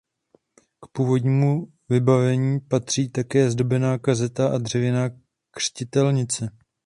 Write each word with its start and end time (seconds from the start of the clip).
K 0.85 0.87
původnímu 0.91 1.73
vybavení 1.89 2.59
patří 2.59 3.09
také 3.09 3.51
zdobená 3.51 3.97
kazatelna 3.97 4.55
a 4.55 4.57
dřevěná 4.57 5.09
křtitelnice. 5.51 6.51